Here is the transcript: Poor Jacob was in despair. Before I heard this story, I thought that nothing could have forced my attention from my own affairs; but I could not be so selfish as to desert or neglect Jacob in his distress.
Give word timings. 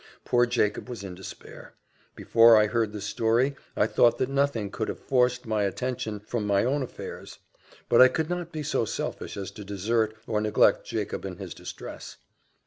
Poor 0.25 0.47
Jacob 0.47 0.89
was 0.89 1.03
in 1.03 1.13
despair. 1.13 1.75
Before 2.15 2.57
I 2.57 2.65
heard 2.65 2.91
this 2.91 3.05
story, 3.05 3.55
I 3.77 3.85
thought 3.85 4.17
that 4.17 4.29
nothing 4.29 4.71
could 4.71 4.87
have 4.87 4.97
forced 4.99 5.45
my 5.45 5.61
attention 5.61 6.19
from 6.21 6.47
my 6.47 6.65
own 6.65 6.81
affairs; 6.81 7.37
but 7.87 8.01
I 8.01 8.07
could 8.07 8.27
not 8.27 8.51
be 8.51 8.63
so 8.63 8.83
selfish 8.83 9.37
as 9.37 9.51
to 9.51 9.63
desert 9.63 10.15
or 10.25 10.41
neglect 10.41 10.87
Jacob 10.87 11.23
in 11.23 11.37
his 11.37 11.53
distress. 11.53 12.17